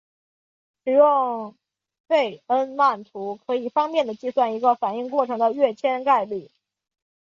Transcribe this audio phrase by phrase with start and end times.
[0.83, 1.55] 使用
[2.07, 6.49] 费恩曼图可以方便地计算出一个反应过程的跃迁概率。